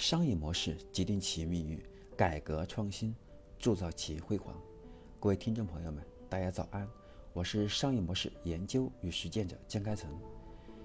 [0.00, 1.78] 商业模式决定企业命运，
[2.16, 3.14] 改革创新
[3.58, 4.56] 铸造企业辉煌。
[5.20, 6.88] 各位听众朋友们，大家早安，
[7.34, 10.10] 我是商业模式研究与实践者江开成。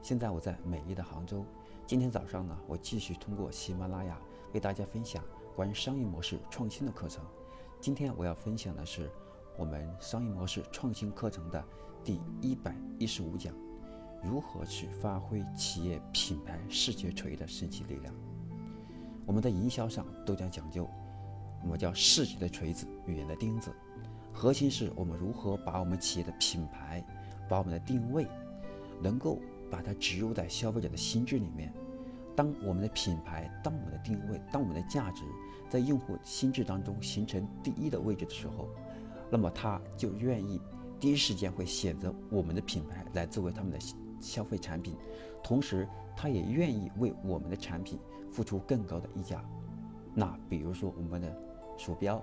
[0.00, 1.44] 现在我在美丽的杭州。
[1.86, 4.18] 今天早上呢，我继续通过喜马拉雅
[4.54, 5.22] 为大家分享
[5.54, 7.22] 关于商业模式创新的课程。
[7.82, 9.10] 今天我要分享的是
[9.58, 11.62] 我们商业模式创新课程的
[12.02, 13.54] 第一百一十五讲：
[14.24, 18.14] 如何去发挥企业品牌视觉锤的神奇力量。
[19.24, 20.88] 我们在营销上都将讲究，
[21.62, 23.72] 我们叫视觉的锤子，语言的钉子。
[24.32, 27.04] 核心是我们如何把我们企业的品牌，
[27.48, 28.26] 把我们的定位，
[29.00, 29.38] 能够
[29.70, 31.72] 把它植入在消费者的心智里面。
[32.34, 35.22] 当我们的品牌，当我们的定位，当我们的价值
[35.68, 38.68] 在用户心智当中形成第一的位置的时候，
[39.30, 40.60] 那么他就愿意
[40.98, 43.78] 第一时间会选择我们的品牌来作为他们的
[44.18, 44.96] 消费产品，
[45.42, 47.98] 同时他也愿意为我们的产品。
[48.32, 49.44] 付出更高的溢价，
[50.14, 51.36] 那比如说我们的
[51.76, 52.18] 鼠标，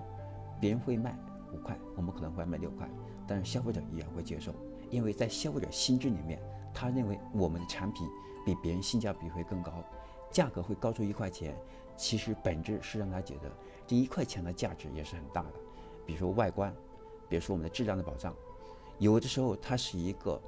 [0.60, 1.16] 别人会卖
[1.54, 2.90] 五块，我们可能会卖六块，
[3.28, 4.52] 但是消费者依然会接受，
[4.90, 6.42] 因为在消费者心智里面，
[6.74, 8.08] 他认为我们的产品
[8.44, 9.72] 比别人性价比会更高，
[10.32, 11.56] 价格会高出一块钱，
[11.96, 13.48] 其实本质是让他觉得
[13.86, 15.52] 这一块钱的价值也是很大的。
[16.04, 16.74] 比如说外观，
[17.28, 18.34] 比如说我们的质量的保障，
[18.98, 20.42] 有的时候它是一个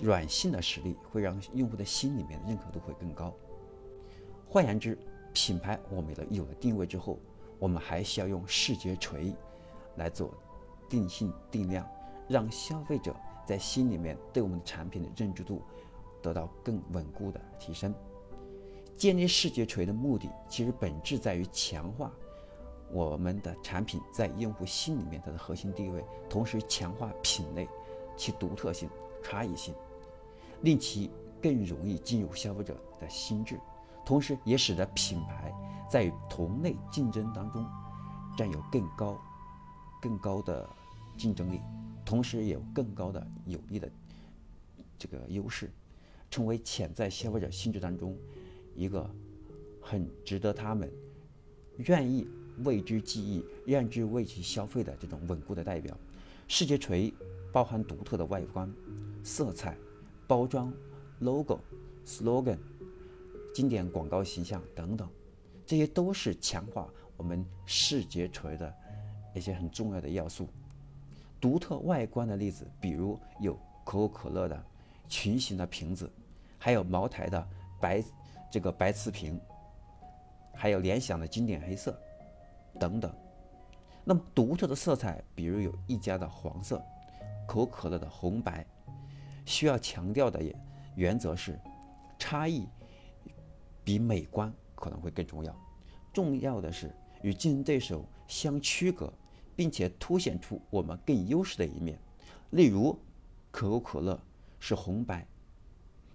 [0.00, 3.34] 软性的实力，会让用户的心里面的认可度会更高。
[4.46, 4.98] 换言之，
[5.32, 7.18] 品牌我们的有了定位之后，
[7.58, 9.34] 我们还需要用视觉锤
[9.96, 10.32] 来做
[10.88, 11.86] 定性定量，
[12.28, 13.14] 让消费者
[13.46, 15.62] 在心里面对我们的产品的认知度
[16.22, 17.94] 得到更稳固的提升。
[18.96, 22.10] 建立视觉锤的目的，其实本质在于强化
[22.90, 27.68] 我们的产品在用户心里面它的核心地位，同时强化品类
[28.16, 28.88] 其独特性、
[29.22, 29.74] 差异性，
[30.62, 31.10] 令其
[31.42, 33.58] 更容易进入消费者的心智。
[34.04, 35.52] 同时，也使得品牌
[35.90, 37.66] 在同类竞争当中
[38.36, 39.20] 占有更高、
[40.00, 40.68] 更高的
[41.16, 41.60] 竞争力，
[42.04, 43.90] 同时也有更高的有利的
[44.98, 45.70] 这个优势，
[46.30, 48.16] 成为潜在消费者心智当中
[48.74, 49.08] 一个
[49.80, 50.90] 很值得他们
[51.76, 52.26] 愿意
[52.64, 55.96] 为之记忆、愿之为其消费的这种稳固的代表。
[56.46, 57.12] 视觉锤
[57.52, 58.72] 包含独特的外观、
[59.28, 59.76] 色彩、
[60.26, 60.72] 包装、
[61.18, 61.60] logo、
[62.06, 62.58] slogan。
[63.54, 65.06] 经典广告形象等等，
[65.66, 68.74] 这些都是强化我们视觉锤的
[69.34, 70.48] 一些很重要的要素。
[71.38, 73.52] 独特外观的例子，比如有
[73.84, 74.64] 可口可乐的
[75.10, 76.10] 群形的瓶子，
[76.56, 78.02] 还有茅台的白
[78.50, 79.38] 这个白瓷瓶，
[80.54, 82.00] 还有联想的经典黑色
[82.80, 83.14] 等等。
[84.04, 86.82] 那么独特的色彩，比如有一家的黄色，
[87.46, 88.64] 可口可乐的红白，
[89.48, 90.54] 需要强调的也
[90.94, 91.58] 原则是
[92.18, 92.66] 差异。
[93.82, 95.56] 比美观可能会更重要。
[96.12, 99.10] 重要的是与竞争对手相区隔，
[99.56, 101.98] 并且凸显出我们更优势的一面。
[102.50, 102.98] 例如，
[103.50, 104.20] 可口可乐
[104.60, 105.26] 是红白，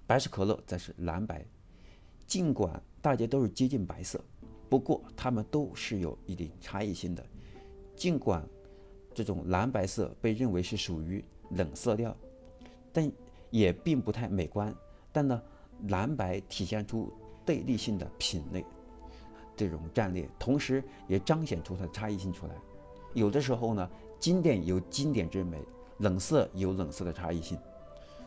[0.06, 1.44] 百事可乐则是蓝白。
[2.28, 4.24] 尽管大家都是接近白色，
[4.70, 7.26] 不过它们都是有一定差异性的。
[7.96, 8.48] 尽管
[9.16, 12.16] 这种蓝白色被认为是属于冷色调，
[12.94, 13.12] 但
[13.50, 14.74] 也并不太美观。
[15.12, 15.42] 但呢，
[15.90, 17.12] 蓝白体现出。
[17.46, 18.66] 对立性的品类，
[19.54, 22.54] 这种战略，同时也彰显出它的差异性出来。
[23.14, 25.62] 有的时候呢，经典有经典之美，
[25.98, 27.60] 冷色有冷色的差异性。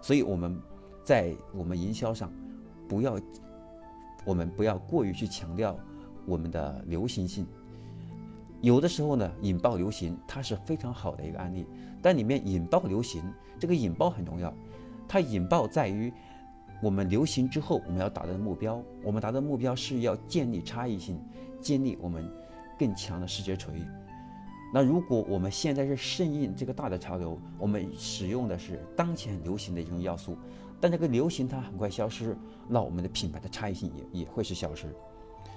[0.02, 0.60] 所以我们
[1.02, 2.30] 在我们营销上，
[2.86, 3.18] 不要
[4.26, 5.74] 我们不要过于去强调
[6.26, 7.46] 我们的流行性。
[8.60, 11.66] 有的时候呢，引爆流行它是非常好的一个案例，
[12.02, 13.22] 但里面引爆流行
[13.58, 14.52] 这个引爆很重要，
[15.08, 16.12] 它引爆在于。
[16.82, 21.18] 我们流行之后，我们要达到的目标，我们达到目标是要建立差异性，
[21.58, 22.30] 建立我们
[22.78, 23.72] 更强的视觉锤。
[24.74, 30.36] 那如果我们现在是顺应这个大的潮流，我们使用的是当前流行的一种要素，
[30.78, 32.36] 但这个流行它很快消失，
[32.68, 34.94] 那我们的品牌的差异性也也会是消失。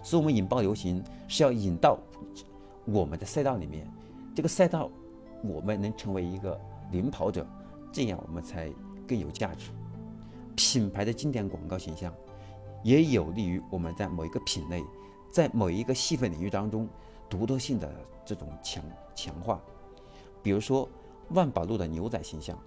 [0.02, 2.00] 所以，我们引爆流行是要引到
[2.92, 3.88] 我们的赛道里面，
[4.36, 4.90] 这个赛道
[5.44, 6.60] 我们能成为一个
[6.92, 7.46] 领跑者，
[7.92, 8.72] 这样我们才
[9.08, 9.70] 更有价值。
[10.56, 12.14] 品牌的经典广告形象，
[12.84, 14.84] 也有利于我们在某一个品类，
[15.32, 16.88] 在某一个细分领域当中
[17.30, 17.90] 独特性的
[18.26, 18.84] 这种强
[19.16, 19.62] 强化。
[20.42, 20.88] 比如说，
[21.30, 22.58] 万宝路的牛仔形象，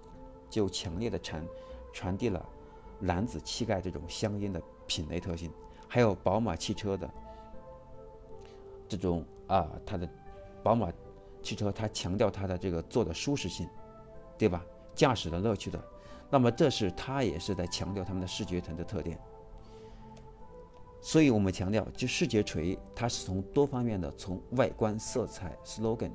[0.49, 1.45] 就强烈的传
[1.91, 2.43] 传递了
[2.99, 5.51] 男子气概这种香烟的品类特性。
[5.87, 7.07] 还有宝马汽车的
[8.97, 10.07] 这种啊，它的
[10.63, 10.91] 宝马
[11.41, 13.67] 汽车，它强调它的这个坐的舒适性，
[14.37, 14.65] 对吧？
[14.95, 15.83] 驾驶的乐趣的。
[16.29, 19.19] 那么，这是它也是在强调他们的视觉层的特点。
[21.01, 26.11] 所以我们强调，就视觉锤，它是从多方面的，从外观、色彩、slogan、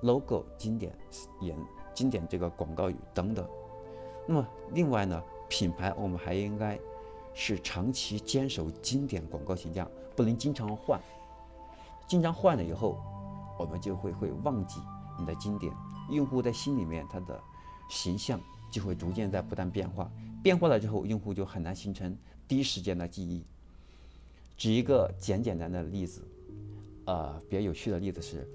[0.00, 0.96] logo、经典
[1.40, 1.56] 言、
[1.92, 3.46] 经典这个广告语等等。
[4.26, 6.80] 那么另外呢，品牌我们还应该
[7.34, 10.98] 是长期坚守经典广告形象，不能经常换。
[12.06, 12.98] 经常换了以后，
[13.58, 14.80] 我们就会会忘记
[15.18, 15.72] 你的经典。
[16.10, 17.40] 用户在心里面，他的
[17.88, 18.38] 形象
[18.70, 20.10] 就会逐渐在不断变化。
[20.42, 22.14] 变化了之后，用户就很难形成
[22.46, 23.42] 第一时间的记忆。
[24.56, 26.22] 举一个简简单的例子，
[27.06, 28.46] 呃，比较有趣的例子是，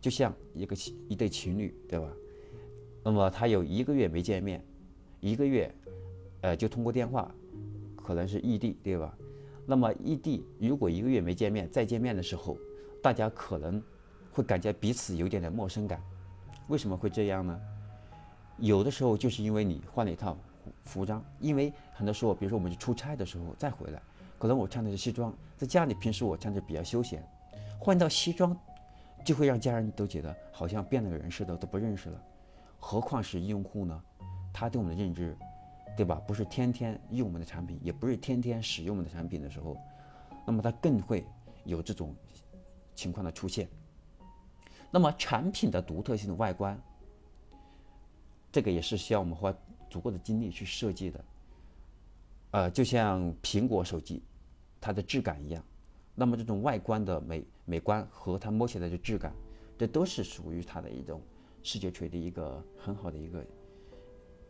[0.00, 0.76] 就像一个
[1.08, 2.06] 一对情侣，对吧？
[3.02, 4.62] 那么他有一个月没见面，
[5.20, 5.74] 一个月，
[6.42, 7.34] 呃，就通过电话，
[7.96, 9.16] 可能是异地，对吧？
[9.66, 12.56] 那么异地如果一个月没见面，再见面的时候，
[13.02, 13.82] 大家可能
[14.32, 16.00] 会感觉彼此有点点陌生感。
[16.68, 17.58] 为什么会这样呢？
[18.58, 20.36] 有的时候就是因为你换了一套
[20.84, 24.02] 服装，因为很多时候，比如说我们去出差的时候再回来。
[24.38, 27.22] 可能我穿的是西装，在家里平时我穿着比较休闲，
[27.78, 28.56] 换到西装，
[29.24, 32.22] 就会让家人都觉得好像变了个人似的，都不认识了。
[32.78, 34.00] 何况是用户呢？
[34.52, 35.36] 他对我们的认知，
[35.96, 36.22] 对吧？
[36.26, 39.76] 不是天天用我们的产品，也不是天天使用我们的产品的时候，
[40.46, 41.24] 那么他更会
[41.64, 42.14] 有这种
[42.98, 43.68] 情况的出现。
[44.90, 46.76] 那么产品的独特性的外观，
[48.50, 49.54] 这个也是需要我们花
[49.88, 51.24] 足够的精力去设计的。
[52.50, 54.22] 呃，就像苹果手机。
[54.80, 55.60] 它的质感一样，
[56.14, 59.34] 那么这种外观的美美观和它摸起来的质感，
[59.76, 61.20] 这都是属于它的一种
[61.64, 63.44] 视觉锤的一个很好的一个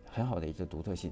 [0.04, 1.10] 很好的一个独特性。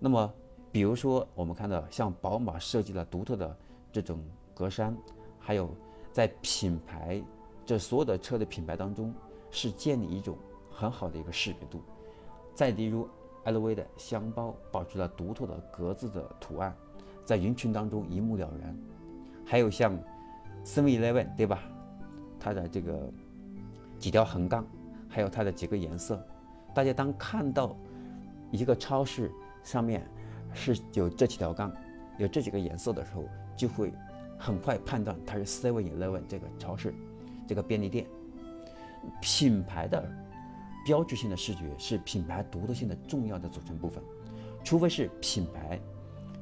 [0.00, 0.34] 那么，
[0.72, 3.56] 比如说我们看到像宝马设计了独特的
[3.92, 4.18] 这种
[4.52, 4.92] 格栅，
[5.38, 5.72] 还有
[6.14, 7.20] 在品牌
[7.66, 9.12] 这所有的车的品牌当中，
[9.50, 10.38] 是建立一种
[10.70, 11.82] 很好的一个识别度。
[12.54, 13.08] 再例如
[13.44, 16.72] ，LV 的箱包保持了独特的格子的图案。
[17.24, 18.78] 在人群当中一目了然，
[19.44, 19.98] 还有像
[20.64, 21.64] Seven Eleven 对吧？
[22.38, 23.10] 它的这个
[23.98, 24.64] 几条横杠，
[25.08, 26.24] 还有它的几个颜色，
[26.72, 27.76] 大家当看到
[28.52, 29.32] 一个超市
[29.64, 30.08] 上面
[30.52, 31.72] 是有这几条杠，
[32.18, 33.24] 有这几个颜色的时候，
[33.56, 33.92] 就会
[34.44, 36.94] 很快判断它是 Seven Eleven 这个超市，
[37.48, 38.06] 这个便利店。
[39.20, 40.06] 品牌的
[40.84, 44.02] 标志性的视觉是品牌独特性的重要的组成部分，
[44.62, 45.80] 除非是品牌。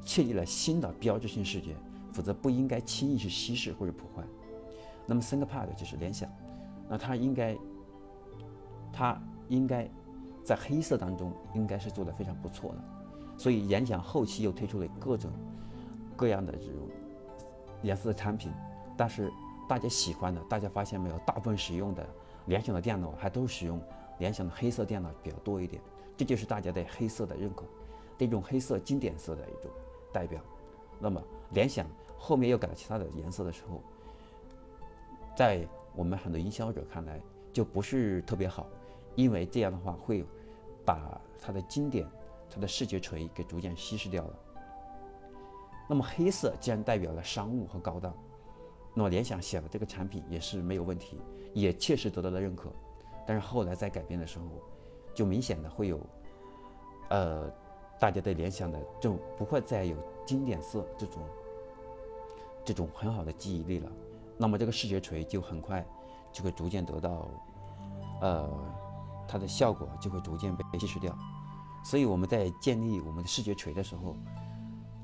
[0.05, 1.73] 确立了新的标志性视觉，
[2.11, 4.21] 否则不应该轻易去稀释或者破坏。
[5.05, 6.29] 那么 ThinkPad 就是联想，
[6.89, 7.57] 那它应该，
[8.91, 9.17] 它
[9.47, 9.89] 应该
[10.43, 12.83] 在黑色当中应该是做的非常不错的。
[13.37, 15.31] 所以联想后期又推出了各种
[16.17, 16.89] 各样的这种
[17.83, 18.51] 颜色的产品，
[18.97, 19.31] 但是
[19.69, 22.03] 大家喜欢的，大家发现没有，大部分使用的
[22.47, 23.79] 联想的电脑还都使用
[24.17, 25.81] 联想的黑色电脑比较多一点，
[26.17, 27.63] 这就是大家对黑色的认可，
[28.17, 29.71] 这种黑色经典色的一种。
[30.11, 30.39] 代表，
[30.99, 31.19] 那么
[31.53, 31.87] 联想
[32.19, 33.81] 后面又改了其他的颜色的时候，
[35.35, 37.19] 在我们很多营销者看来
[37.51, 38.67] 就不是特别好，
[39.15, 40.23] 因为这样的话会
[40.85, 42.07] 把它的经典、
[42.47, 44.39] 它的视觉锤给逐渐稀释掉了。
[45.87, 48.13] 那么黑色既然代表了商务和高档，
[48.93, 51.19] 那么联想写的这个产品也是没有问题，
[51.53, 52.71] 也确实得到了认可。
[53.25, 54.45] 但是后来在改变的时候，
[55.13, 55.99] 就明显的会有，
[57.09, 57.51] 呃。
[57.99, 59.95] 大家对联想的就不会再有
[60.25, 61.23] 经典色这种
[62.65, 63.89] 这种很好的记忆力了，
[64.37, 65.85] 那么这个视觉锤就很快
[66.29, 67.29] 就会逐渐得到，
[68.19, 68.49] 呃，
[69.25, 71.17] 它的效果就会逐渐被稀释掉。
[71.81, 74.17] 所以我们在建立我们的视觉锤的时候，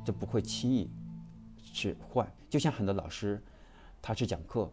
[0.09, 0.89] 就不会轻易
[1.61, 2.27] 去换。
[2.49, 3.39] 就像很多老师，
[4.01, 4.67] 他去讲课，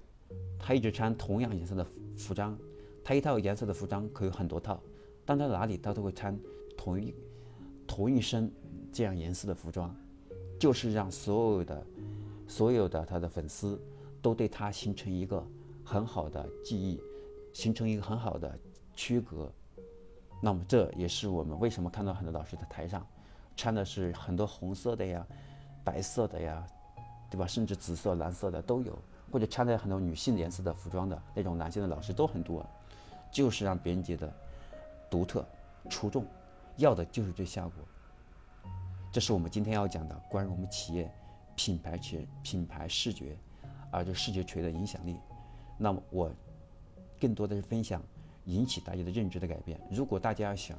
[0.59, 2.59] 他一直穿同样颜色的服装，
[3.05, 4.83] 他一套颜色的服装可以很多套，
[5.26, 6.38] 但他哪里他都会穿
[6.75, 7.14] 同一。
[7.87, 8.50] 同一身
[8.90, 9.95] 这样颜色的服装，
[10.59, 11.87] 就是让所有的、
[12.49, 13.78] 所有的他的粉丝
[14.23, 15.47] 都对他形成一个
[15.85, 16.99] 很好的记忆，
[17.52, 18.59] 形成一个很好的
[18.95, 19.52] 区隔。
[20.43, 23.07] 那么这也是我们为什么看到很多老师在台上
[23.57, 25.27] 穿的是很多红色的呀、
[25.83, 26.67] 白色的呀，
[27.31, 27.47] 对吧？
[27.47, 28.97] 甚至紫色、蓝色的都有，
[29.33, 32.65] 或者穿的很多女性颜色的服装的那种男性的老师都很多，
[33.31, 34.33] 就是让别人觉得
[35.11, 35.45] 独特、
[35.89, 36.25] 出众。
[36.77, 37.83] 要的就是这效果，
[39.11, 41.11] 这是我们今天要讲的关于我们企业
[41.55, 43.35] 品牌群、品牌视觉，
[43.91, 45.17] 啊，这视觉锤的影响力。
[45.79, 46.31] 那么我
[47.19, 48.03] 更多的是分享
[48.45, 49.81] 引起大家的认知的改变。
[49.91, 50.77] 如果大家要想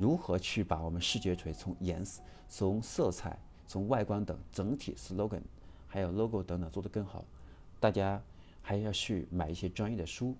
[0.00, 5.42] 如何去把我们视觉锤从颜色、从色彩、从外观等整体 slogan，
[5.86, 7.22] 还有 logo 等等做得更好，
[7.78, 8.18] 大家
[8.62, 10.34] 还要去买一些专业的书，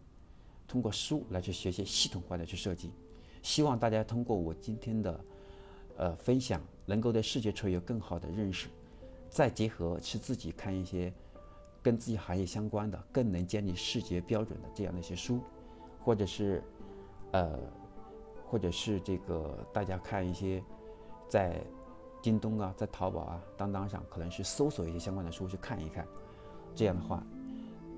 [0.66, 2.90] 通过书来去学习系统化的去设计。
[3.42, 5.20] 希望大家通过我今天的，
[5.98, 8.68] 呃分享，能够对视觉锤有更好的认识，
[9.28, 11.12] 再结合是自己看一些
[11.82, 15.40] 跟自己行业相关的、更能建立视觉标准的这样的一些书，
[16.02, 16.62] 或者是
[17.32, 17.58] 呃，
[18.50, 20.62] 或者是这个大家看一些
[21.28, 21.62] 在
[22.20, 26.04] 京东啊、在淘宝啊、当当上，可能是搜索一些相关的书去看一看，
[26.74, 27.22] 这样的话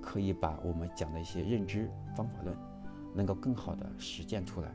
[0.03, 2.55] 可以把我们讲的一些认知方法论
[3.15, 4.71] 能够更好的实践出来。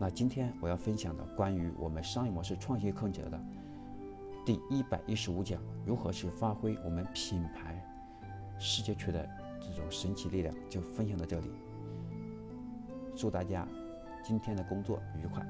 [0.00, 3.40] 那今天我要分享的关于我们商业模式创新课程的
[4.44, 7.80] 第一百一十五讲，如何去发挥我们品牌
[8.58, 9.28] 视觉区的
[9.60, 11.50] 这种神奇力量，就分享到这里。
[13.16, 13.66] 祝大家
[14.28, 15.42] 今天的工作愉快，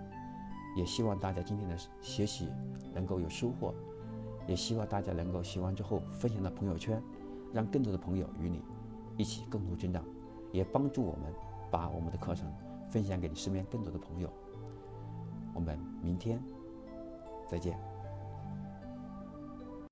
[0.77, 2.49] 也希望大家今天的学习
[2.95, 3.75] 能够有收获，
[4.47, 7.03] 也希望大家能够学完之后分享到朋友圈，
[7.53, 8.63] 让更多的朋友与你
[9.17, 10.05] 一起共同成长，
[10.53, 11.35] 也帮助我们
[11.73, 12.49] 把我们的课程。
[12.89, 14.33] 分享给你身边更多的朋友。
[15.53, 16.41] 我们明天
[17.49, 17.88] 再见。